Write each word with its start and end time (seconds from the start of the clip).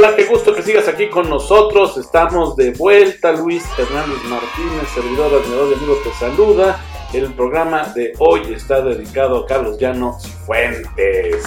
hola, 0.00 0.16
qué 0.16 0.24
gusto 0.24 0.54
que 0.54 0.62
sigas 0.62 0.88
aquí 0.88 1.10
con 1.10 1.28
nosotros. 1.28 1.98
Estamos 1.98 2.56
de 2.56 2.70
vuelta. 2.70 3.32
Luis 3.32 3.62
Hernández 3.76 4.22
Martínez, 4.30 4.88
servidor, 4.94 5.42
admirador 5.42 5.72
y 5.72 5.74
amigo, 5.74 5.98
te 6.02 6.10
saluda. 6.14 6.80
El 7.12 7.30
programa 7.34 7.92
de 7.94 8.14
hoy 8.18 8.54
está 8.54 8.80
dedicado 8.80 9.40
a 9.40 9.46
Carlos 9.46 9.78
Llano 9.78 10.18
Fuentes. 10.46 11.44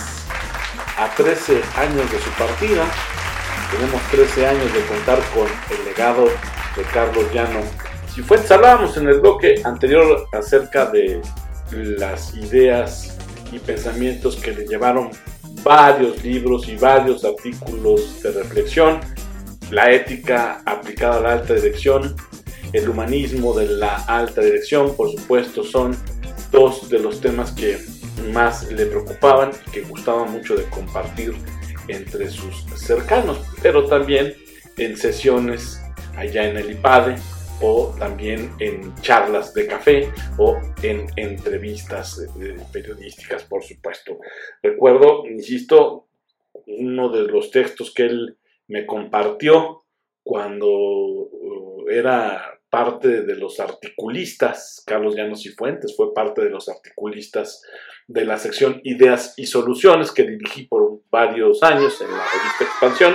A 0.99 1.09
13 1.17 1.63
años 1.77 2.11
de 2.11 2.19
su 2.19 2.29
partida, 2.37 2.85
tenemos 3.71 3.99
13 4.11 4.45
años 4.45 4.71
de 4.71 4.85
contar 4.85 5.19
con 5.33 5.47
el 5.75 5.85
legado 5.85 6.25
de 6.25 6.83
Carlos 6.93 7.25
Llano 7.33 7.61
Cifuentes. 8.13 8.51
Hablábamos 8.51 8.95
en 8.97 9.07
el 9.07 9.19
bloque 9.19 9.63
anterior 9.63 10.27
acerca 10.31 10.85
de 10.85 11.23
las 11.71 12.35
ideas 12.35 13.17
y 13.51 13.57
pensamientos 13.57 14.35
que 14.35 14.51
le 14.51 14.67
llevaron 14.67 15.09
varios 15.63 16.23
libros 16.23 16.67
y 16.67 16.75
varios 16.75 17.23
artículos 17.23 18.21
de 18.21 18.31
reflexión, 18.31 18.99
la 19.71 19.91
ética 19.91 20.61
aplicada 20.65 21.17
a 21.17 21.21
la 21.21 21.33
alta 21.33 21.53
dirección, 21.53 22.15
el 22.73 22.89
humanismo 22.89 23.53
de 23.53 23.67
la 23.67 23.95
alta 24.05 24.41
dirección, 24.41 24.95
por 24.95 25.11
supuesto, 25.11 25.63
son 25.63 25.95
dos 26.51 26.89
de 26.89 26.99
los 26.99 27.21
temas 27.21 27.51
que 27.51 27.77
más 28.31 28.71
le 28.71 28.85
preocupaban 28.85 29.51
y 29.67 29.71
que 29.71 29.81
gustaba 29.81 30.25
mucho 30.25 30.55
de 30.55 30.63
compartir 30.65 31.33
entre 31.87 32.29
sus 32.29 32.65
cercanos, 32.75 33.39
pero 33.61 33.85
también 33.85 34.35
en 34.77 34.97
sesiones 34.97 35.81
allá 36.15 36.49
en 36.49 36.57
el 36.57 36.71
IPADE 36.71 37.15
o 37.61 37.93
también 37.97 38.51
en 38.59 38.93
charlas 39.01 39.53
de 39.53 39.67
café 39.67 40.11
o 40.37 40.57
en 40.81 41.07
entrevistas 41.15 42.19
eh, 42.39 42.57
periodísticas, 42.71 43.43
por 43.43 43.63
supuesto. 43.63 44.19
Recuerdo, 44.61 45.25
insisto, 45.27 46.07
uno 46.67 47.09
de 47.09 47.23
los 47.23 47.51
textos 47.51 47.93
que 47.93 48.03
él 48.03 48.37
me 48.67 48.85
compartió 48.85 49.83
cuando 50.23 50.67
uh, 50.69 51.89
era 51.89 52.59
parte 52.69 53.21
de 53.21 53.35
los 53.35 53.59
articulistas, 53.59 54.83
Carlos 54.85 55.15
Llanos 55.15 55.45
y 55.45 55.49
Fuentes 55.49 55.95
fue 55.95 56.13
parte 56.13 56.43
de 56.43 56.49
los 56.49 56.69
articulistas 56.69 57.61
de 58.07 58.25
la 58.25 58.37
sección 58.37 58.81
Ideas 58.83 59.35
y 59.37 59.45
Soluciones 59.45 60.11
que 60.11 60.23
dirigí 60.23 60.63
por 60.63 61.01
varios 61.11 61.61
años 61.61 62.01
en 62.01 62.11
la 62.11 62.23
revista 62.25 62.63
Expansión 62.63 63.13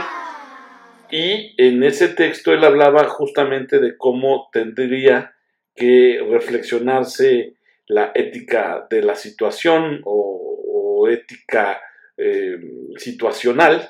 y 1.11 1.55
en 1.57 1.83
ese 1.83 2.09
texto 2.09 2.53
él 2.53 2.65
hablaba 2.65 3.05
justamente 3.05 3.79
de 3.79 3.97
cómo 3.97 4.49
tendría 4.53 5.35
que 5.75 6.21
reflexionarse 6.29 7.55
la 7.87 8.13
ética 8.15 8.87
de 8.91 9.03
la 9.03 9.15
situación 9.15 10.03
o, 10.05 11.09
ética 11.09 11.81
eh, 12.19 12.59
situacional, 12.97 13.89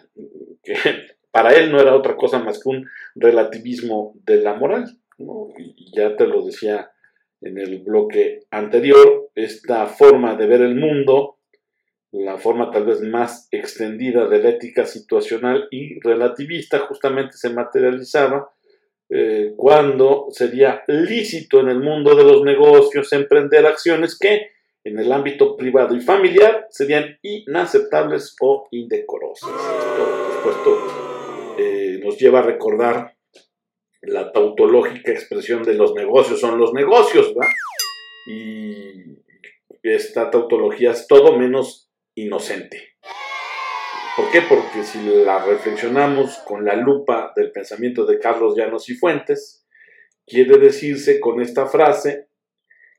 que 0.63 0.75
para 1.33 1.53
él 1.55 1.73
no 1.73 1.81
era 1.81 1.97
otra 1.97 2.15
cosa 2.15 2.39
más 2.39 2.63
que 2.63 2.69
un 2.69 2.89
relativismo 3.17 4.15
de 4.25 4.37
la 4.37 4.55
moral. 4.55 4.97
Y 5.59 5.97
ya 5.97 6.15
te 6.15 6.27
lo 6.27 6.45
decía 6.45 6.93
en 7.41 7.59
el 7.59 7.79
bloque 7.79 8.45
anterior, 8.51 9.31
esta 9.35 9.87
forma 9.87 10.37
de 10.37 10.47
ver 10.47 10.63
el 10.63 10.77
mundo 10.77 11.38
la 12.13 12.39
forma 12.39 12.71
tal 12.71 12.87
vez 12.87 13.01
más 13.03 13.49
extendida 13.51 14.27
de 14.29 14.43
la 14.43 14.51
ética 14.51 14.87
situacional 14.87 15.69
y 15.71 16.01
relativista 16.01 16.79
justamente 16.81 17.37
se 17.37 17.51
materializaba 17.51 18.51
eh, 19.11 19.53
cuando 19.57 20.27
sería 20.31 20.83
lícito 20.87 21.61
en 21.61 21.69
el 21.69 21.81
mundo 21.81 22.15
de 22.15 22.25
los 22.25 22.43
negocios 22.43 23.13
emprender 23.13 23.67
acciones 23.67 24.19
que 24.19 24.51
en 24.85 24.99
el 24.99 25.13
ámbito 25.13 25.57
privado 25.57 25.95
y 25.95 26.01
familiar 26.01 26.67
serían 26.71 27.19
inaceptables 27.23 28.37
o 28.41 28.69
indecorosas. 28.71 29.51
Esto, 30.49 31.57
eh, 31.59 32.01
nos 32.03 32.19
lleva 32.19 32.39
a 32.39 32.43
recordar 32.43 33.17
la 34.03 34.33
tautológica 34.33 35.13
expresión 35.13 35.63
de 35.63 35.75
los 35.75 35.95
negocios 35.95 36.41
son 36.41 36.59
los 36.59 36.73
negocios, 36.73 37.35
¿va? 37.37 37.47
Y 38.27 39.19
esta 39.83 40.31
tautología 40.31 40.93
es 40.93 41.07
todo 41.07 41.37
menos 41.37 41.88
inocente. 42.23 42.95
¿Por 44.17 44.31
qué? 44.31 44.43
Porque 44.43 44.83
si 44.83 44.99
la 45.25 45.45
reflexionamos 45.45 46.39
con 46.39 46.65
la 46.65 46.75
lupa 46.75 47.33
del 47.37 47.53
pensamiento 47.53 48.05
de 48.05 48.19
Carlos 48.19 48.57
Llanos 48.57 48.89
y 48.89 48.95
Fuentes, 48.95 49.67
quiere 50.27 50.59
decirse 50.59 51.21
con 51.21 51.41
esta 51.41 51.67
frase 51.67 52.29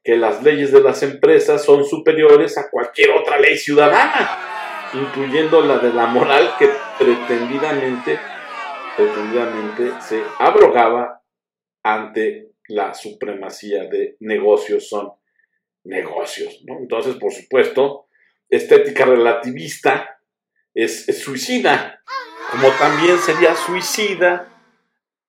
que 0.04 0.16
las 0.16 0.42
leyes 0.44 0.72
de 0.72 0.82
las 0.82 1.04
empresas 1.04 1.64
son 1.64 1.84
superiores 1.84 2.58
a 2.58 2.70
cualquier 2.70 3.12
otra 3.12 3.38
ley 3.38 3.58
ciudadana, 3.58 4.90
incluyendo 4.94 5.62
la 5.62 5.80
de 5.80 5.94
la 5.94 6.06
moral 6.08 6.52
que 6.58 6.70
pretendidamente, 6.98 8.18
pretendidamente 8.96 9.92
se 10.02 10.24
abrogaba 10.40 11.22
ante 11.84 12.54
la 12.70 12.94
supremacía 12.94 13.86
de 13.86 14.16
negocios 14.20 14.88
son 14.88 15.12
negocios. 15.84 16.64
Entonces, 16.68 17.16
por 17.16 17.34
supuesto, 17.34 18.09
estética 18.50 19.06
relativista 19.06 20.20
es, 20.74 21.06
suicida, 21.22 22.02
como 22.52 22.70
también 22.72 23.18
sería 23.20 23.56
suicida 23.56 24.48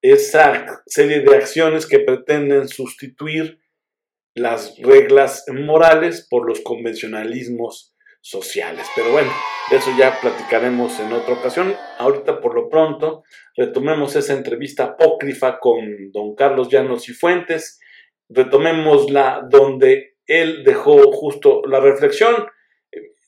esa 0.03 0.82
serie 0.86 1.20
de 1.20 1.36
acciones 1.36 1.86
que 1.86 2.00
pretenden 2.00 2.69
sustituir 2.69 3.60
las 4.34 4.76
reglas 4.78 5.44
morales 5.53 6.26
por 6.30 6.47
los 6.47 6.60
convencionalismos 6.60 7.94
sociales. 8.22 8.86
Pero 8.94 9.12
bueno, 9.12 9.30
de 9.70 9.76
eso 9.76 9.91
ya 9.98 10.19
platicaremos 10.20 10.98
en 11.00 11.12
otra 11.12 11.34
ocasión. 11.34 11.75
Ahorita 11.98 12.41
por 12.41 12.54
lo 12.54 12.69
pronto 12.69 13.25
retomemos 13.56 14.16
esa 14.16 14.34
entrevista 14.34 14.84
apócrifa 14.84 15.59
con 15.59 16.12
don 16.12 16.34
Carlos 16.34 16.69
Llanos 16.69 17.09
y 17.09 17.12
Fuentes, 17.12 17.80
retomémosla 18.28 19.47
donde 19.50 20.16
él 20.26 20.62
dejó 20.64 21.10
justo 21.12 21.62
la 21.66 21.80
reflexión 21.80 22.47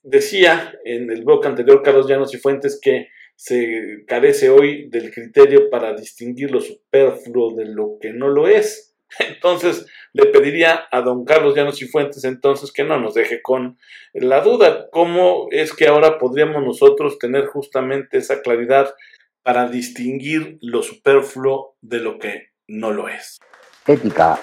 Decía 0.02 0.74
en 0.84 1.10
el 1.10 1.24
bloque 1.24 1.48
anterior 1.48 1.82
Carlos 1.82 2.08
Llanos 2.08 2.34
y 2.34 2.38
Fuentes 2.38 2.78
que 2.80 3.08
se 3.36 4.04
carece 4.06 4.50
hoy 4.50 4.88
del 4.88 5.12
criterio 5.12 5.70
para 5.70 5.94
distinguir 5.94 6.50
lo 6.50 6.60
superfluo 6.60 7.54
de 7.54 7.66
lo 7.66 7.98
que 8.00 8.12
no 8.12 8.28
lo 8.28 8.48
es. 8.48 8.94
Entonces 9.18 9.86
le 10.12 10.26
pediría 10.26 10.88
a 10.90 11.00
don 11.00 11.24
Carlos 11.24 11.54
Llanos 11.54 11.80
y 11.82 11.86
Fuentes 11.86 12.24
entonces 12.24 12.70
que 12.72 12.84
no 12.84 13.00
nos 13.00 13.14
deje 13.14 13.40
con 13.40 13.78
la 14.12 14.40
duda, 14.42 14.88
cómo 14.90 15.48
es 15.50 15.72
que 15.72 15.86
ahora 15.86 16.18
podríamos 16.18 16.62
nosotros 16.62 17.18
tener 17.18 17.46
justamente 17.46 18.18
esa 18.18 18.42
claridad 18.42 18.94
para 19.42 19.68
distinguir 19.68 20.58
lo 20.60 20.82
superfluo 20.82 21.76
de 21.80 21.98
lo 21.98 22.18
que 22.18 22.50
no 22.68 22.92
lo 22.92 23.08
es. 23.08 23.38
Ética 23.86 24.38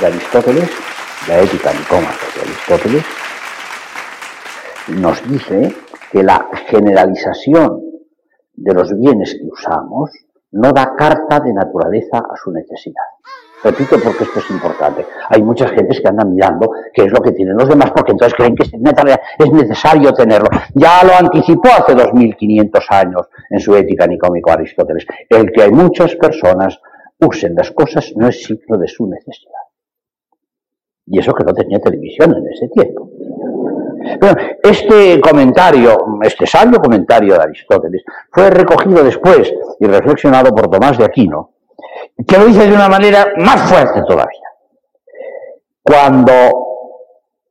de 0.00 0.06
Aristóteles, 0.06 0.70
la 1.28 1.40
ética 1.40 1.72
de 1.72 1.78
Aristóteles, 1.78 3.04
nos 4.88 5.22
dice 5.28 5.74
que 6.12 6.22
la 6.22 6.48
generalización 6.68 7.82
de 8.54 8.74
los 8.74 8.96
bienes 8.96 9.34
que 9.34 9.46
usamos 9.46 10.10
no 10.52 10.72
da 10.72 10.94
carta 10.96 11.40
de 11.40 11.52
naturaleza 11.52 12.18
a 12.18 12.36
su 12.36 12.50
necesidad. 12.50 13.04
Repito 13.62 13.96
porque 14.02 14.24
esto 14.24 14.38
es 14.38 14.50
importante. 14.50 15.06
Hay 15.28 15.42
muchas 15.42 15.72
gentes 15.72 16.00
que 16.00 16.08
andan 16.08 16.32
mirando 16.32 16.70
qué 16.92 17.04
es 17.04 17.12
lo 17.12 17.20
que 17.20 17.32
tienen 17.32 17.56
los 17.56 17.68
demás 17.68 17.90
porque 17.90 18.12
entonces 18.12 18.36
creen 18.36 18.54
que 18.54 18.62
es 18.62 19.52
necesario 19.52 20.12
tenerlo. 20.12 20.48
Ya 20.74 21.02
lo 21.04 21.14
anticipó 21.18 21.68
hace 21.70 21.94
2500 21.94 22.86
años 22.90 23.28
en 23.50 23.58
su 23.58 23.74
ética 23.74 24.06
nicómico 24.06 24.52
Aristóteles. 24.52 25.06
El 25.28 25.50
que 25.50 25.68
muchas 25.70 26.14
personas 26.14 26.78
usen 27.18 27.54
las 27.54 27.70
cosas 27.72 28.12
no 28.14 28.28
es 28.28 28.44
signo 28.44 28.78
de 28.78 28.86
su 28.86 29.06
necesidad. 29.06 29.52
Y 31.06 31.18
eso 31.18 31.32
que 31.32 31.44
no 31.44 31.52
tenía 31.52 31.78
televisión 31.78 32.34
en 32.36 32.46
ese 32.48 32.68
tiempo 32.68 33.05
este 34.62 35.20
comentario, 35.20 35.96
este 36.22 36.46
sabio 36.46 36.80
comentario 36.80 37.34
de 37.34 37.42
Aristóteles, 37.42 38.02
fue 38.30 38.50
recogido 38.50 39.02
después 39.02 39.52
y 39.80 39.86
reflexionado 39.86 40.54
por 40.54 40.70
Tomás 40.70 40.98
de 40.98 41.04
Aquino, 41.04 41.50
que 42.26 42.38
lo 42.38 42.46
dice 42.46 42.66
de 42.66 42.74
una 42.74 42.88
manera 42.88 43.32
más 43.38 43.68
fuerte 43.70 44.02
todavía. 44.06 44.48
Cuando 45.82 46.32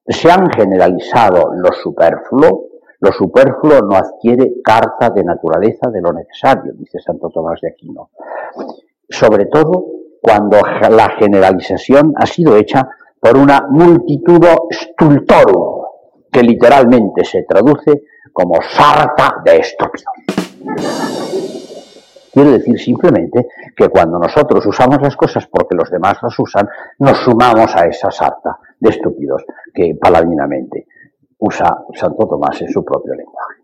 se 0.08 0.30
han 0.30 0.50
generalizado 0.50 1.54
lo 1.56 1.72
superfluo, 1.72 2.66
lo 3.00 3.12
superfluo 3.12 3.82
no 3.82 3.96
adquiere 3.96 4.62
carta 4.64 5.10
de 5.10 5.24
naturaleza 5.24 5.90
de 5.90 6.02
lo 6.02 6.14
necesario, 6.14 6.74
dice 6.74 7.00
Santo 7.00 7.30
Tomás 7.30 7.60
de 7.62 7.70
Aquino. 7.70 8.10
Sobre 9.10 9.46
todo 9.46 9.86
cuando 10.22 10.58
la 10.90 11.10
generalización 11.20 12.14
ha 12.18 12.26
sido 12.26 12.58
hecha 12.58 12.88
por 13.20 13.38
una 13.38 13.68
multitud 13.70 14.44
stultorum, 14.72 15.75
que 16.36 16.44
literalmente 16.44 17.24
se 17.24 17.44
traduce 17.44 18.04
como 18.34 18.56
sarta 18.62 19.38
de 19.46 19.56
estúpidos. 19.56 20.12
Quiere 22.34 22.52
decir 22.52 22.78
simplemente 22.78 23.48
que 23.74 23.88
cuando 23.88 24.20
nosotros 24.20 24.66
usamos 24.66 25.02
las 25.02 25.16
cosas 25.16 25.48
porque 25.48 25.76
los 25.76 25.90
demás 25.90 26.18
las 26.22 26.38
usan, 26.38 26.68
nos 27.00 27.20
sumamos 27.20 27.74
a 27.74 27.86
esa 27.86 28.12
sarta 28.12 28.60
de 28.78 28.90
estúpidos 28.90 29.46
que 29.74 29.96
paladinamente 29.96 30.88
usa 31.38 31.86
Santo 31.94 32.28
Tomás 32.28 32.62
en 32.62 32.68
su 32.70 32.84
propio 32.84 33.14
lenguaje. 33.14 33.62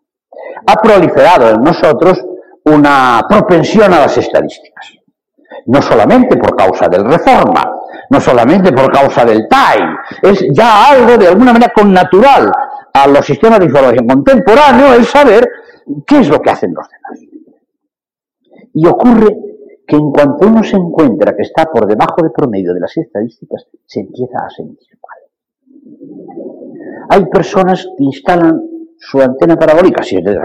Ha 0.65 0.75
proliferado 0.75 1.49
en 1.49 1.61
nosotros 1.61 2.25
una 2.63 3.21
propensión 3.27 3.93
a 3.93 3.99
las 3.99 4.17
estadísticas. 4.17 4.93
No 5.65 5.81
solamente 5.81 6.37
por 6.37 6.55
causa 6.55 6.87
del 6.87 7.03
reforma, 7.03 7.80
no 8.11 8.19
solamente 8.19 8.73
por 8.73 8.91
causa 8.91 9.23
del 9.23 9.47
time, 9.47 9.95
es 10.21 10.45
ya 10.51 10.91
algo 10.91 11.17
de 11.17 11.29
alguna 11.29 11.53
manera 11.53 11.71
connatural 11.73 12.51
a 12.93 13.07
los 13.07 13.25
sistemas 13.25 13.59
de 13.59 13.65
información 13.65 14.05
contemporáneo 14.05 14.93
el 14.93 15.05
saber 15.05 15.49
qué 16.05 16.19
es 16.19 16.27
lo 16.27 16.41
que 16.41 16.49
hacen 16.49 16.73
los 16.73 16.85
demás. 16.89 17.19
Y 18.73 18.85
ocurre 18.85 19.37
que 19.87 19.95
en 19.95 20.11
cuanto 20.11 20.45
uno 20.45 20.61
se 20.61 20.75
encuentra 20.75 21.35
que 21.37 21.43
está 21.43 21.65
por 21.65 21.87
debajo 21.87 22.17
del 22.21 22.33
promedio 22.33 22.73
de 22.73 22.81
las 22.81 22.95
estadísticas, 22.97 23.65
se 23.85 24.01
empieza 24.01 24.39
a 24.45 24.49
sentir 24.49 24.89
mal. 25.01 25.19
Hay 27.11 27.25
personas 27.27 27.87
que 27.97 28.03
instalan 28.03 28.61
su 28.97 29.21
antena 29.21 29.57
parabólica, 29.57 30.03
si 30.03 30.17
es 30.17 30.23
de 30.25 30.37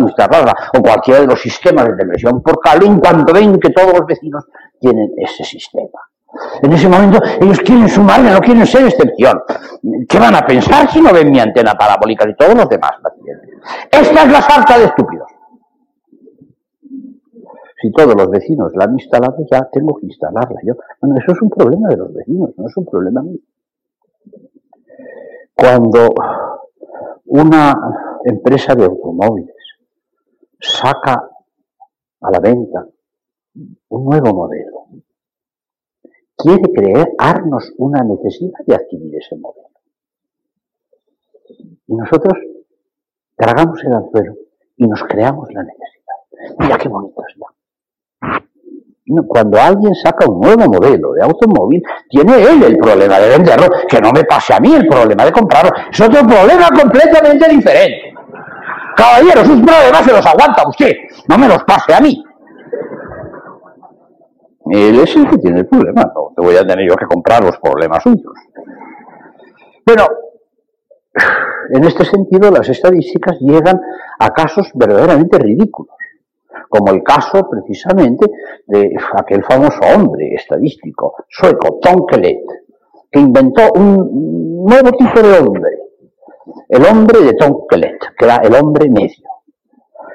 instalada, 0.00 0.54
o 0.78 0.80
cualquiera 0.80 1.20
de 1.20 1.26
los 1.26 1.40
sistemas 1.40 1.88
de 1.88 1.96
televisión 1.96 2.40
por 2.40 2.60
cable, 2.60 2.86
en 2.86 3.00
cuanto 3.00 3.32
ven 3.32 3.58
que 3.58 3.70
todos 3.70 3.92
los 3.92 4.06
vecinos 4.06 4.46
tienen 4.78 5.10
ese 5.16 5.42
sistema. 5.44 6.09
En 6.62 6.72
ese 6.72 6.88
momento 6.88 7.18
ellos 7.40 7.58
quieren 7.60 7.88
sumarle, 7.88 8.30
no 8.30 8.40
quieren 8.40 8.66
ser 8.66 8.86
excepción. 8.86 9.42
¿Qué 10.08 10.18
van 10.18 10.34
a 10.34 10.46
pensar 10.46 10.90
si 10.90 11.00
no 11.00 11.12
ven 11.12 11.30
mi 11.30 11.40
antena 11.40 11.74
parabólica 11.74 12.28
y 12.28 12.34
todos 12.34 12.54
los 12.54 12.68
demás 12.68 12.92
la? 13.02 13.10
Esta 13.90 14.22
es 14.24 14.32
la 14.32 14.42
falta 14.42 14.78
de 14.78 14.84
estúpidos. 14.84 15.28
Si 17.80 17.90
todos 17.92 18.14
los 18.14 18.30
vecinos 18.30 18.72
la 18.74 18.84
han 18.84 18.92
instalado, 18.92 19.36
ya 19.50 19.68
tengo 19.72 19.96
que 19.96 20.06
instalarla 20.06 20.60
yo. 20.62 20.74
Bueno, 21.00 21.16
eso 21.18 21.32
es 21.32 21.40
un 21.40 21.48
problema 21.48 21.88
de 21.88 21.96
los 21.96 22.12
vecinos, 22.12 22.50
no 22.56 22.66
es 22.66 22.76
un 22.76 22.84
problema 22.84 23.22
mío. 23.22 23.40
Cuando 25.54 26.14
una 27.26 27.74
empresa 28.24 28.74
de 28.74 28.84
automóviles 28.84 29.56
saca 30.58 31.30
a 32.20 32.30
la 32.30 32.38
venta 32.38 32.86
un 33.88 34.04
nuevo 34.04 34.34
modelo, 34.34 34.86
quiere 36.42 36.72
crearnos 36.72 37.72
una 37.78 38.02
necesidad 38.02 38.58
de 38.66 38.74
adquirir 38.74 39.16
ese 39.16 39.36
modelo. 39.36 39.68
Y 41.86 41.94
nosotros 41.94 42.34
tragamos 43.36 43.82
el 43.84 43.92
anzuelo 43.94 44.34
y 44.76 44.86
nos 44.86 45.02
creamos 45.04 45.48
la 45.52 45.62
necesidad. 45.62 46.56
Mira 46.58 46.78
qué 46.78 46.88
bonito 46.88 47.22
está. 47.28 47.46
Cuando 49.26 49.60
alguien 49.60 49.94
saca 49.94 50.28
un 50.28 50.40
nuevo 50.40 50.66
modelo 50.70 51.12
de 51.14 51.24
automóvil, 51.24 51.82
tiene 52.08 52.42
él 52.44 52.62
el 52.62 52.76
problema 52.78 53.18
de 53.18 53.28
venderlo, 53.30 53.66
que 53.88 54.00
no 54.00 54.12
me 54.12 54.22
pase 54.22 54.54
a 54.54 54.60
mí 54.60 54.72
el 54.72 54.86
problema 54.86 55.24
de 55.24 55.32
comprarlo. 55.32 55.72
Es 55.90 56.00
otro 56.00 56.20
problema 56.20 56.68
completamente 56.68 57.48
diferente. 57.48 58.14
Caballero, 58.96 59.44
sus 59.44 59.60
problemas 59.62 60.04
se 60.04 60.12
los 60.12 60.24
aguanta 60.24 60.68
usted, 60.68 60.92
no 61.28 61.38
me 61.38 61.48
los 61.48 61.64
pase 61.64 61.92
a 61.92 62.00
mí. 62.00 62.22
Él 64.70 65.00
es 65.00 65.16
el 65.16 65.28
que 65.28 65.38
tiene 65.38 65.60
el 65.60 65.66
problema, 65.66 66.10
no 66.14 66.32
te 66.36 66.42
voy 66.42 66.56
a 66.56 66.66
tener 66.66 66.88
yo 66.88 66.96
que 66.96 67.06
comprar 67.06 67.42
los 67.44 67.58
problemas 67.58 68.02
suyos. 68.02 68.34
Bueno, 69.84 70.06
en 71.72 71.84
este 71.84 72.04
sentido 72.04 72.50
las 72.50 72.68
estadísticas 72.68 73.36
llegan 73.40 73.80
a 74.18 74.30
casos 74.30 74.70
verdaderamente 74.74 75.38
ridículos 75.38 75.96
como 76.70 76.92
el 76.92 77.02
caso 77.02 77.48
precisamente 77.50 78.26
de 78.66 78.94
aquel 79.14 79.42
famoso 79.44 79.80
hombre 79.94 80.34
estadístico 80.34 81.16
sueco, 81.28 81.80
Tom 81.82 82.06
Kellett, 82.06 82.44
que 83.10 83.18
inventó 83.18 83.72
un 83.74 84.64
nuevo 84.64 84.92
tipo 84.92 85.20
de 85.20 85.38
hombre, 85.38 85.70
el 86.68 86.84
hombre 86.86 87.22
de 87.22 87.34
Tom 87.34 87.66
Kellett, 87.68 87.98
que 88.16 88.24
era 88.24 88.36
el 88.36 88.54
hombre 88.54 88.88
medio. 88.88 89.28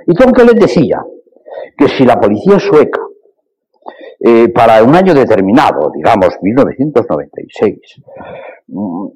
Y 0.08 0.14
Tom 0.14 0.32
Kellett 0.32 0.58
decía 0.58 1.04
que 1.78 1.90
si 1.90 2.06
la 2.06 2.18
policía 2.18 2.58
sueca, 2.58 3.02
eh, 4.20 4.50
para 4.50 4.84
un 4.84 4.96
año 4.96 5.14
determinado, 5.14 5.92
digamos 5.94 6.36
1996, 6.42 7.80
mm, 8.68 9.08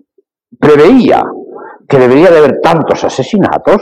preveía 0.60 1.24
que 1.88 1.98
debería 1.98 2.30
de 2.30 2.38
haber 2.38 2.62
tantos 2.62 3.04
asesinatos, 3.04 3.82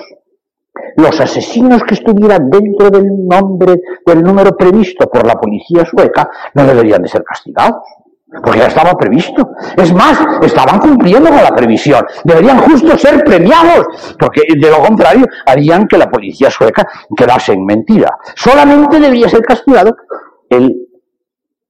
los 0.96 1.20
asesinos 1.20 1.84
que 1.84 1.96
estuvieran 1.96 2.50
dentro 2.50 2.90
del 2.90 3.06
nombre, 3.28 3.82
del 4.06 4.24
número 4.24 4.56
previsto 4.56 5.10
por 5.10 5.28
la 5.28 5.36
policía 5.36 5.86
sueca, 5.86 6.30
no 6.54 6.66
deberían 6.66 7.02
de 7.02 7.10
ser 7.10 7.24
castigados. 7.24 7.84
Porque 8.44 8.60
ya 8.60 8.68
estaba 8.68 8.94
previsto. 8.94 9.52
Es 9.78 9.94
más, 9.94 10.20
estaban 10.42 10.80
cumpliendo 10.80 11.30
con 11.30 11.42
la 11.42 11.56
previsión. 11.56 12.06
Deberían 12.26 12.58
justo 12.60 12.98
ser 12.98 13.24
premiados, 13.24 13.88
porque 14.20 14.42
de 14.54 14.70
lo 14.70 14.80
contrario 14.80 15.26
harían 15.46 15.88
que 15.88 15.98
la 15.98 16.10
policía 16.10 16.52
sueca 16.52 16.86
quedase 17.16 17.54
en 17.54 17.66
mentira. 17.66 18.18
Solamente 18.36 19.00
debía 19.00 19.30
ser 19.30 19.44
castigado 19.44 19.96
el 20.50 20.87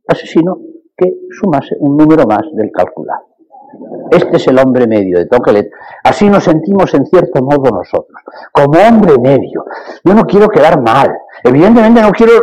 asesino 0.08 0.58
que 0.96 1.14
sumase 1.32 1.76
un 1.80 1.98
número 1.98 2.26
más 2.26 2.42
del 2.54 2.72
calculado. 2.72 3.28
Este 4.10 4.38
es 4.38 4.48
el 4.48 4.58
hombre 4.60 4.88
medio 4.88 5.20
de 5.20 5.26
Toquelet. 5.26 5.70
Así 6.04 6.30
nos 6.30 6.46
sentimos 6.46 6.94
en 6.94 7.06
cierto 7.06 7.44
modo 7.44 7.70
nosotros, 7.72 8.22
como 8.52 8.80
hombre 8.80 9.16
medio. 9.22 9.66
Yo 10.04 10.14
no 10.14 10.24
quiero 10.24 10.48
quedar 10.48 10.82
mal. 10.82 11.14
Evidentemente 11.44 12.02
no 12.02 12.12
quiero 12.12 12.34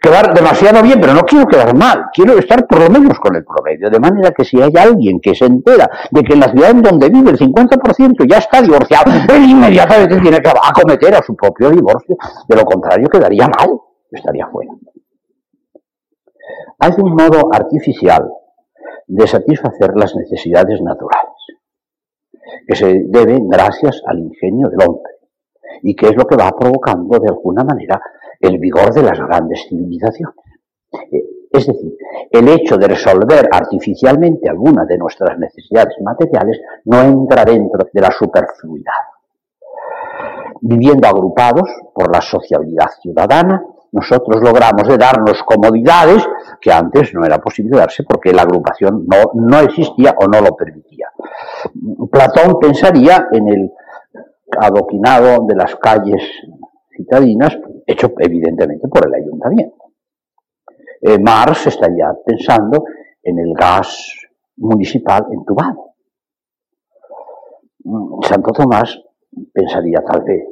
quedar 0.00 0.34
demasiado 0.34 0.82
bien, 0.82 1.00
pero 1.00 1.14
no 1.14 1.20
quiero 1.22 1.46
quedar 1.46 1.76
mal. 1.76 2.06
Quiero 2.12 2.38
estar 2.38 2.66
por 2.66 2.80
lo 2.80 2.90
menos 2.90 3.18
con 3.20 3.36
el 3.36 3.44
promedio. 3.44 3.90
De 3.90 4.00
manera 4.00 4.30
que 4.30 4.44
si 4.44 4.60
hay 4.60 4.72
alguien 4.78 5.20
que 5.20 5.34
se 5.34 5.44
entera 5.44 5.88
de 6.10 6.22
que 6.22 6.32
en 6.32 6.40
la 6.40 6.50
ciudad 6.50 6.70
en 6.70 6.82
donde 6.82 7.10
vive 7.10 7.30
el 7.30 7.38
50% 7.38 8.26
ya 8.28 8.38
está 8.38 8.62
divorciado, 8.62 9.12
él 9.28 9.44
inmediatamente 9.44 10.18
tiene 10.20 10.40
que 10.40 10.50
acometer 10.50 11.14
a 11.14 11.22
su 11.22 11.36
propio 11.36 11.70
divorcio. 11.70 12.16
De 12.48 12.56
lo 12.56 12.64
contrario 12.64 13.08
quedaría 13.08 13.46
mal. 13.46 13.78
Estaría 14.10 14.46
fuera. 14.46 14.72
Hay 16.78 16.92
un 16.98 17.12
modo 17.12 17.48
artificial 17.52 18.30
de 19.06 19.26
satisfacer 19.26 19.92
las 19.96 20.14
necesidades 20.14 20.80
naturales, 20.82 21.32
que 22.66 22.76
se 22.76 23.02
deben 23.06 23.48
gracias 23.48 24.02
al 24.06 24.18
ingenio 24.18 24.68
del 24.68 24.86
hombre, 24.86 25.12
y 25.82 25.94
que 25.94 26.08
es 26.08 26.16
lo 26.16 26.26
que 26.26 26.36
va 26.36 26.50
provocando 26.50 27.18
de 27.18 27.28
alguna 27.28 27.64
manera 27.64 28.00
el 28.40 28.58
vigor 28.58 28.92
de 28.92 29.02
las 29.02 29.18
grandes 29.18 29.66
civilizaciones. 29.68 30.36
Eh, 31.12 31.24
es 31.50 31.66
decir, 31.66 31.96
el 32.30 32.48
hecho 32.48 32.76
de 32.76 32.88
resolver 32.88 33.48
artificialmente 33.50 34.48
algunas 34.48 34.86
de 34.86 34.98
nuestras 34.98 35.38
necesidades 35.38 35.94
materiales 36.02 36.60
no 36.84 37.00
entra 37.00 37.44
dentro 37.44 37.88
de 37.90 38.00
la 38.00 38.10
superfluidad. 38.10 38.92
Viviendo 40.60 41.08
agrupados 41.08 41.70
por 41.94 42.12
la 42.12 42.20
sociabilidad 42.20 42.88
ciudadana, 43.00 43.64
nosotros 43.92 44.42
logramos 44.42 44.86
de 44.88 44.98
darnos 44.98 45.42
comodidades 45.42 46.26
que 46.60 46.72
antes 46.72 47.14
no 47.14 47.24
era 47.24 47.38
posible 47.38 47.78
darse 47.78 48.04
porque 48.04 48.32
la 48.32 48.42
agrupación 48.42 49.06
no, 49.06 49.32
no 49.34 49.60
existía 49.60 50.14
o 50.18 50.26
no 50.26 50.40
lo 50.40 50.54
permitía. 50.56 51.10
Platón 52.10 52.58
pensaría 52.60 53.28
en 53.32 53.48
el 53.48 53.72
adoquinado 54.58 55.46
de 55.46 55.54
las 55.54 55.76
calles 55.76 56.22
citadinas, 56.96 57.58
hecho 57.86 58.12
evidentemente 58.18 58.88
por 58.88 59.06
el 59.06 59.14
ayuntamiento. 59.14 59.76
Eh, 61.00 61.18
Marx 61.18 61.66
estaría 61.66 62.12
pensando 62.24 62.84
en 63.22 63.38
el 63.38 63.52
gas 63.54 64.14
municipal 64.56 65.26
entubado. 65.30 65.94
Mm, 67.84 68.22
Santo 68.22 68.52
Tomás 68.52 68.98
pensaría 69.52 70.02
tal 70.02 70.22
vez 70.22 70.44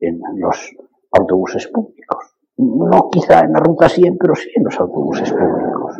en 0.00 0.20
los 0.36 0.70
autobuses 1.12 1.66
públicos 1.68 2.29
no 2.60 3.08
quizá 3.10 3.40
en 3.40 3.52
la 3.52 3.60
ruta 3.60 3.88
100, 3.88 4.16
pero 4.18 4.34
sí 4.34 4.50
en 4.54 4.64
los 4.64 4.78
autobuses 4.78 5.32
públicos. 5.32 5.96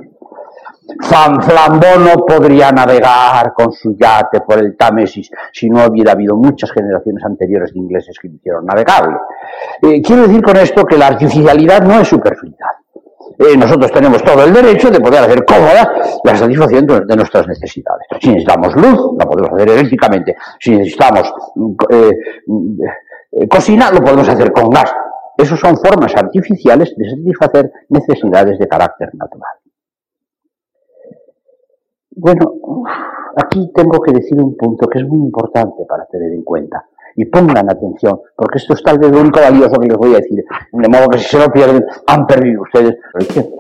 San 1.03 1.41
Flambono 1.43 2.25
podría 2.27 2.73
navegar 2.73 3.53
con 3.55 3.73
su 3.73 3.97
yate 3.97 4.41
por 4.41 4.59
el 4.59 4.77
Támesis 4.77 5.31
si 5.53 5.71
no 5.71 5.87
hubiera 5.87 6.13
habido 6.13 6.37
muchas 6.37 6.73
generaciones 6.73 7.25
anteriores 7.25 7.73
de 7.73 7.79
ingleses 7.79 8.19
que 8.19 8.29
lo 8.29 8.35
hicieron 8.35 8.67
navegable. 8.67 9.17
Eh, 9.83 10.03
quiero 10.03 10.23
decir 10.23 10.43
con 10.43 10.57
esto 10.57 10.85
que 10.85 10.99
la 10.99 11.09
artificialidad 11.09 11.83
no 11.83 12.01
es 12.01 12.09
superfluidad. 12.09 12.71
Eh, 13.39 13.57
nosotros 13.57 13.91
tenemos 13.93 14.23
todo 14.23 14.45
el 14.45 14.53
derecho 14.53 14.91
de 14.91 15.01
poder 15.01 15.23
hacer 15.23 15.45
cómoda 15.45 15.91
la 16.25 16.37
satisfacción 16.37 16.87
de 16.87 17.17
nuestras 17.17 17.47
necesidades. 17.47 18.07
Si 18.21 18.29
necesitamos 18.29 18.75
luz, 18.75 19.17
la 19.19 19.25
podemos 19.25 19.53
hacer 19.53 19.71
eléctricamente. 19.71 20.37
Si 20.59 20.77
necesitamos 20.77 21.33
eh, 21.91 23.47
cocina, 23.49 23.91
lo 23.91 24.01
podemos 24.01 24.29
hacer 24.29 24.53
con 24.53 24.69
gas. 24.69 24.93
Esas 25.41 25.59
son 25.59 25.75
formas 25.79 26.15
artificiales 26.15 26.95
de 26.99 27.09
satisfacer 27.09 27.73
necesidades 27.89 28.59
de 28.59 28.69
carácter 28.69 29.09
natural. 29.15 29.57
Bueno, 32.11 32.85
aquí 33.37 33.73
tengo 33.75 34.01
que 34.01 34.13
decir 34.13 34.39
un 34.39 34.55
punto 34.55 34.87
que 34.87 34.99
es 34.99 35.07
muy 35.07 35.21
importante 35.21 35.87
para 35.89 36.05
tener 36.05 36.31
en 36.35 36.43
cuenta. 36.43 36.85
Y 37.17 37.25
pongan 37.25 37.71
atención, 37.71 38.21
porque 38.37 38.59
esto 38.59 38.75
es 38.75 38.83
tal 38.83 38.99
vez 38.99 39.11
lo 39.11 39.21
único 39.21 39.41
valioso 39.41 39.81
que 39.81 39.89
les 39.89 39.97
voy 39.97 40.13
a 40.13 40.19
decir. 40.19 40.45
De 40.73 40.89
modo 40.89 41.09
que 41.09 41.19
si 41.19 41.25
se 41.25 41.39
lo 41.39 41.51
pierden, 41.51 41.87
han 42.07 42.27
perdido 42.27 42.61
ustedes 42.61 42.97
el. 43.15 43.51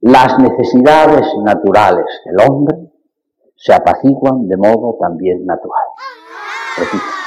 Las 0.00 0.38
necesidades 0.38 1.26
naturales 1.44 2.06
del 2.24 2.48
hombre 2.48 2.90
se 3.54 3.74
apaciguan 3.74 4.48
de 4.48 4.56
modo 4.56 4.96
también 4.98 5.44
natural. 5.44 5.84
Repito 6.78 7.25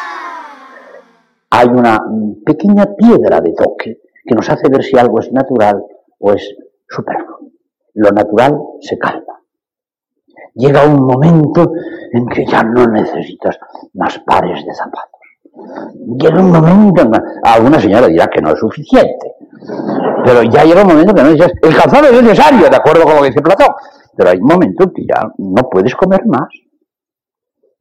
hay 1.59 1.67
una 1.67 1.99
pequeña 2.45 2.85
piedra 2.95 3.41
de 3.41 3.51
toque 3.51 3.99
que 4.25 4.35
nos 4.35 4.49
hace 4.49 4.69
ver 4.69 4.81
si 4.81 4.97
algo 4.97 5.19
es 5.19 5.29
natural 5.33 5.83
o 6.19 6.31
es 6.31 6.55
superfluo. 6.87 7.51
Lo 7.95 8.11
natural 8.11 8.57
se 8.79 8.97
calma. 8.97 9.41
Llega 10.55 10.85
un 10.85 11.05
momento 11.05 11.73
en 12.13 12.27
que 12.27 12.45
ya 12.45 12.63
no 12.63 12.87
necesitas 12.87 13.59
más 13.93 14.19
pares 14.19 14.65
de 14.65 14.73
zapatos. 14.73 15.19
Llega 16.17 16.39
un 16.39 16.51
momento 16.51 17.01
en 17.01 17.11
que 17.11 17.19
alguna 17.43 17.79
señora 17.79 18.07
dirá 18.07 18.27
que 18.27 18.41
no 18.41 18.53
es 18.53 18.59
suficiente. 18.59 19.35
Pero 20.23 20.43
ya 20.43 20.63
llega 20.63 20.81
un 20.83 20.87
momento 20.87 21.13
que 21.13 21.23
no 21.23 21.31
dices, 21.31 21.51
el 21.61 21.75
calzado 21.75 22.07
es 22.07 22.23
necesario, 22.23 22.69
de 22.69 22.75
acuerdo 22.75 23.03
con 23.03 23.15
lo 23.15 23.21
que 23.21 23.29
dice 23.29 23.41
Platón. 23.41 23.75
Pero 24.15 24.29
hay 24.29 24.39
momentos 24.39 24.87
que 24.95 25.03
ya 25.05 25.29
no 25.37 25.69
puedes 25.69 25.93
comer 25.95 26.25
más. 26.25 26.47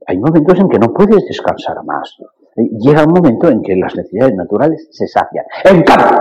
Hay 0.05 0.19
momentos 0.19 0.59
en 0.59 0.69
que 0.69 0.79
no 0.79 0.93
puedes 0.93 1.25
descansar 1.27 1.77
más. 1.85 2.17
Llega 2.81 3.05
un 3.05 3.13
momento 3.13 3.49
en 3.49 3.63
que 3.63 3.77
las 3.77 3.95
necesidades 3.95 4.35
naturales 4.35 4.89
se 4.91 5.07
sacian. 5.07 5.45
En 5.65 5.83
cambio, 5.83 6.19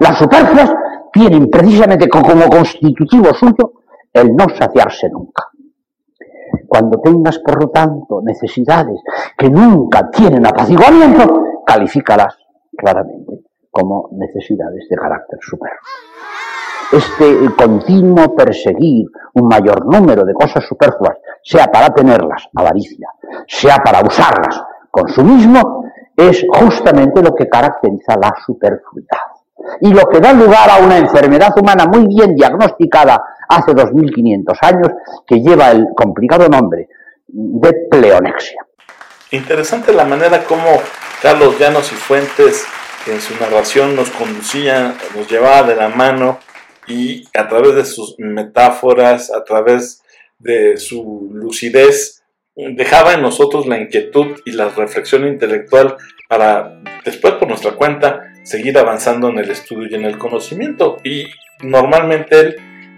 las 0.00 0.18
superfluas 0.18 0.72
tienen 1.12 1.50
precisamente 1.50 2.08
como 2.08 2.48
constitutivo 2.48 3.34
suyo 3.34 3.72
el 4.12 4.34
no 4.34 4.46
saciarse 4.48 5.10
nunca. 5.10 5.50
Cuando 6.66 7.00
tengas, 7.00 7.38
por 7.40 7.62
lo 7.62 7.70
tanto, 7.70 8.22
necesidades 8.22 9.00
que 9.36 9.50
nunca 9.50 10.10
tienen 10.10 10.46
apaciguamiento, 10.46 11.62
califícalas 11.66 12.36
claramente 12.76 13.42
como 13.70 14.08
necesidades 14.12 14.86
de 14.88 14.96
carácter 14.96 15.38
superfluo. 15.42 15.80
Este 16.92 17.54
continuo 17.56 18.34
perseguir 18.36 19.06
un 19.34 19.48
mayor 19.48 19.84
número 19.86 20.24
de 20.24 20.32
cosas 20.32 20.64
superfluas, 20.64 21.18
sea 21.42 21.66
para 21.66 21.92
tenerlas, 21.92 22.48
avaricia, 22.54 23.08
sea 23.48 23.78
para 23.78 24.00
usarlas, 24.06 24.62
consumismo, 24.94 25.84
es 26.16 26.44
justamente 26.48 27.20
lo 27.22 27.34
que 27.34 27.48
caracteriza 27.48 28.16
la 28.16 28.32
superfluidad 28.46 29.18
y 29.80 29.92
lo 29.92 30.06
que 30.06 30.20
da 30.20 30.32
lugar 30.32 30.70
a 30.70 30.78
una 30.78 30.98
enfermedad 30.98 31.50
humana 31.58 31.86
muy 31.86 32.06
bien 32.06 32.34
diagnosticada 32.36 33.22
hace 33.48 33.72
2500 33.74 34.58
años 34.62 34.88
que 35.26 35.40
lleva 35.40 35.70
el 35.70 35.88
complicado 35.96 36.48
nombre 36.48 36.88
de 37.26 37.72
pleonexia. 37.90 38.64
Interesante 39.30 39.92
la 39.92 40.04
manera 40.04 40.44
como 40.44 40.68
Carlos 41.20 41.58
Llanos 41.58 41.90
y 41.92 41.96
Fuentes 41.96 42.64
en 43.06 43.20
su 43.20 43.34
narración 43.40 43.96
nos 43.96 44.10
conducía, 44.10 44.94
nos 45.16 45.28
llevaba 45.28 45.64
de 45.64 45.76
la 45.76 45.88
mano 45.88 46.38
y 46.86 47.24
a 47.34 47.48
través 47.48 47.74
de 47.74 47.84
sus 47.84 48.14
metáforas, 48.18 49.32
a 49.32 49.42
través 49.42 50.02
de 50.38 50.76
su 50.76 51.30
lucidez, 51.32 52.23
dejaba 52.56 53.14
en 53.14 53.22
nosotros 53.22 53.66
la 53.66 53.78
inquietud 53.78 54.40
y 54.44 54.52
la 54.52 54.68
reflexión 54.68 55.26
intelectual 55.26 55.96
para 56.28 56.80
después 57.04 57.34
por 57.34 57.48
nuestra 57.48 57.72
cuenta 57.72 58.32
seguir 58.44 58.78
avanzando 58.78 59.28
en 59.28 59.38
el 59.38 59.50
estudio 59.50 59.88
y 59.90 59.94
en 59.94 60.04
el 60.04 60.18
conocimiento. 60.18 60.98
Y 61.04 61.24
normalmente 61.62 62.40
él, 62.40 62.56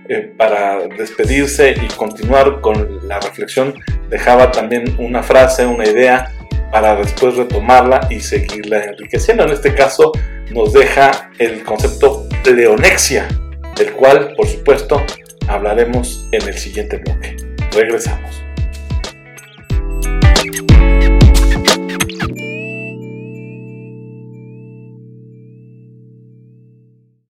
eh, 0.08 0.32
para 0.36 0.86
despedirse 0.88 1.74
y 1.82 1.88
continuar 1.94 2.60
con 2.60 3.08
la 3.08 3.20
reflexión, 3.20 3.74
dejaba 4.10 4.50
también 4.50 4.96
una 4.98 5.22
frase, 5.22 5.66
una 5.66 5.84
idea, 5.84 6.32
para 6.70 6.96
después 6.96 7.36
retomarla 7.36 8.08
y 8.10 8.20
seguirla 8.20 8.84
enriqueciendo. 8.84 9.44
En 9.44 9.52
este 9.52 9.74
caso 9.74 10.12
nos 10.50 10.72
deja 10.72 11.30
el 11.38 11.62
concepto 11.62 12.28
pleonexia, 12.42 13.28
del 13.76 13.92
cual, 13.92 14.34
por 14.36 14.46
supuesto, 14.46 15.02
hablaremos 15.48 16.28
en 16.32 16.42
el 16.42 16.54
siguiente 16.54 16.98
bloque. 16.98 17.36
Regresamos. 17.72 18.45